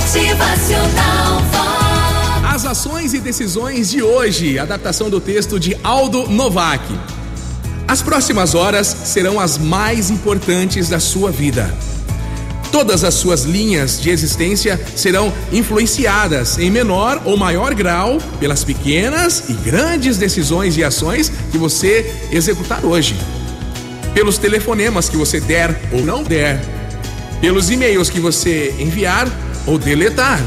[0.00, 2.54] Motivacional Vox.
[2.54, 4.58] As ações e decisões de hoje.
[4.58, 6.82] Adaptação do texto de Aldo Novak.
[7.86, 11.72] As próximas horas serão as mais importantes da sua vida.
[12.72, 19.50] Todas as suas linhas de existência serão influenciadas em menor ou maior grau pelas pequenas
[19.50, 23.16] e grandes decisões e ações que você executar hoje.
[24.14, 26.58] Pelos telefonemas que você der ou não der.
[27.40, 29.28] Pelos e-mails que você enviar
[29.66, 30.40] ou deletar,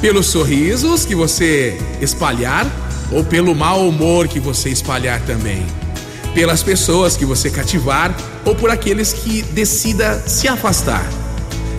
[0.00, 2.66] pelos sorrisos que você espalhar
[3.10, 5.64] ou pelo mau humor que você espalhar também,
[6.34, 11.08] pelas pessoas que você cativar ou por aqueles que decida se afastar,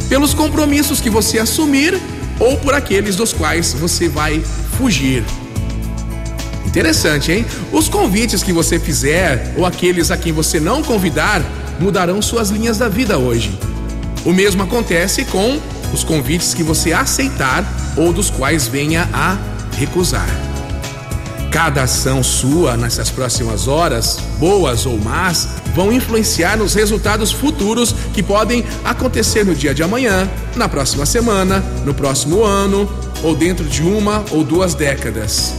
[0.07, 1.99] pelos compromissos que você assumir
[2.39, 4.41] ou por aqueles dos quais você vai
[4.77, 5.23] fugir.
[6.65, 7.45] Interessante, hein?
[7.71, 11.41] Os convites que você fizer ou aqueles a quem você não convidar
[11.79, 13.57] mudarão suas linhas da vida hoje.
[14.25, 15.59] O mesmo acontece com
[15.93, 17.63] os convites que você aceitar
[17.95, 19.37] ou dos quais venha a
[19.77, 20.27] recusar.
[21.51, 28.23] Cada ação sua nessas próximas horas, boas ou más, vão influenciar nos resultados futuros que
[28.23, 32.91] podem acontecer no dia de amanhã, na próxima semana, no próximo ano
[33.21, 35.53] ou dentro de uma ou duas décadas.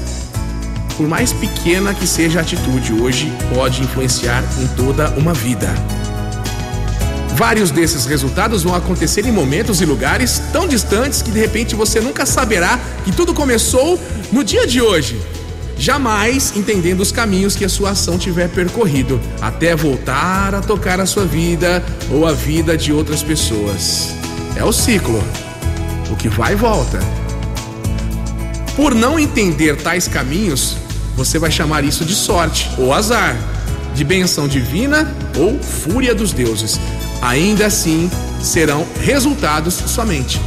[0.96, 5.72] Por mais pequena que seja a atitude hoje, pode influenciar em toda uma vida.
[7.34, 12.00] Vários desses resultados vão acontecer em momentos e lugares tão distantes que de repente você
[12.00, 15.20] nunca saberá que tudo começou no dia de hoje.
[15.76, 21.06] Jamais entendendo os caminhos que a sua ação tiver percorrido, até voltar a tocar a
[21.06, 24.14] sua vida ou a vida de outras pessoas.
[24.54, 25.20] É o ciclo.
[26.12, 27.00] O que vai e volta.
[28.76, 30.76] Por não entender tais caminhos,
[31.16, 33.36] você vai chamar isso de sorte ou azar,
[33.92, 36.78] de benção divina ou fúria dos deuses
[37.24, 38.10] ainda assim
[38.42, 40.38] serão resultados somente.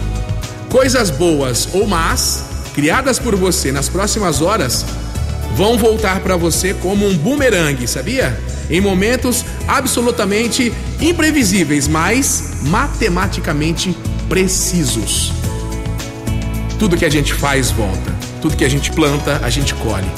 [0.70, 2.44] Coisas boas ou más,
[2.76, 4.86] criadas por você nas próximas horas,
[5.56, 8.40] vão voltar para você como um bumerangue, sabia?
[8.70, 13.98] Em momentos absolutamente imprevisíveis, mas matematicamente
[14.30, 15.34] precisos.
[16.78, 20.12] Tudo que a gente faz volta, tudo que a gente planta, a gente colhe.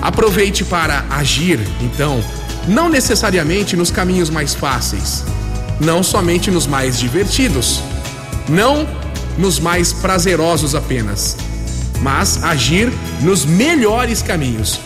[0.00, 2.24] Aproveite para agir, então,
[2.66, 5.24] não necessariamente nos caminhos mais fáceis,
[5.80, 7.80] não somente nos mais divertidos,
[8.48, 8.86] não
[9.36, 11.36] nos mais prazerosos apenas,
[12.00, 14.80] mas agir nos melhores caminhos.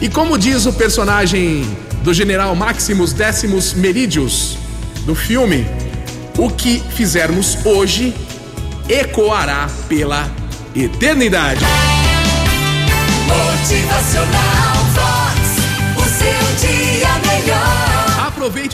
[0.00, 1.64] E como diz o personagem
[2.02, 4.58] do general Maximus Decimus Meridius
[5.06, 5.66] do filme,
[6.36, 8.14] o que fizermos hoje
[8.88, 10.30] ecoará pela
[10.74, 11.60] eternidade.
[13.26, 14.73] Motivacional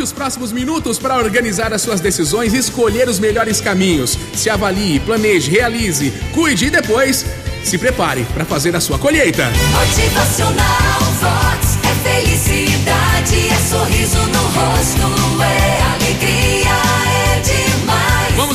[0.01, 4.19] Os próximos minutos para organizar as suas decisões e escolher os melhores caminhos.
[4.35, 7.27] Se avalie, planeje, realize, cuide e depois
[7.63, 9.51] se prepare para fazer a sua colheita.
[9.73, 11.79] Motivacional Vox.
[11.85, 15.30] É felicidade, é sorriso no rosto,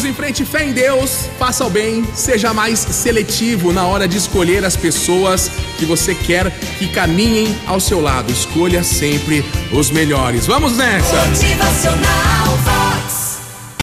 [0.06, 4.64] Em frente, fé em Deus, faça o bem, seja mais seletivo na hora de escolher
[4.64, 5.50] as pessoas
[5.80, 8.32] que você quer que caminhem ao seu lado.
[8.32, 10.46] Escolha sempre os melhores.
[10.46, 11.26] Vamos nessa!
[11.26, 12.85] Motivacional.